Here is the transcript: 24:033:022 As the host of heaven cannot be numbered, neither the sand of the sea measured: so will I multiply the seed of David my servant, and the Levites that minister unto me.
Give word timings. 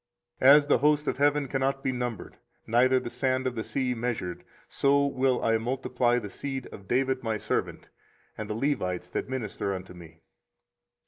24:033:022 0.41 0.51
As 0.55 0.65
the 0.65 0.77
host 0.79 1.05
of 1.07 1.17
heaven 1.17 1.47
cannot 1.47 1.83
be 1.83 1.91
numbered, 1.91 2.37
neither 2.65 2.99
the 2.99 3.11
sand 3.11 3.45
of 3.45 3.53
the 3.53 3.63
sea 3.63 3.93
measured: 3.93 4.43
so 4.67 5.05
will 5.05 5.43
I 5.43 5.59
multiply 5.59 6.17
the 6.17 6.27
seed 6.31 6.65
of 6.71 6.87
David 6.87 7.21
my 7.21 7.37
servant, 7.37 7.87
and 8.35 8.49
the 8.49 8.55
Levites 8.55 9.09
that 9.09 9.29
minister 9.29 9.75
unto 9.75 9.93
me. 9.93 10.21